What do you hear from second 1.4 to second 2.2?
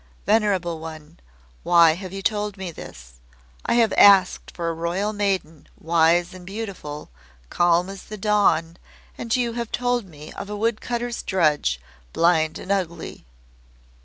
why have